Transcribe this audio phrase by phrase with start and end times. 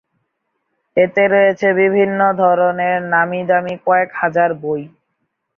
[0.97, 4.81] এতে রয়েছে বিভিন্ন ধরনের নামী-দামী কয়েক হাজার বই।